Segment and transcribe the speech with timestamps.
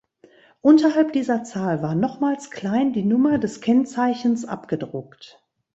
[0.61, 5.39] Unterhalb dieser Zahl war nochmals klein die Nummer des Kennzeichens abgedruckt.